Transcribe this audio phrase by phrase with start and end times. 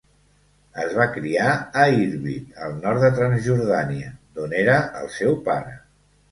[0.83, 1.49] Es va criar
[1.83, 5.81] a Irbid al nord de Transjordània d'on era el seu pare.